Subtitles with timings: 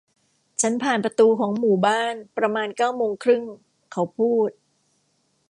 [0.61, 3.43] ฉันผ่านประตูของหมู่บ้านประมาณเก้าโมงครึ่ง
[3.91, 4.49] เขาพูด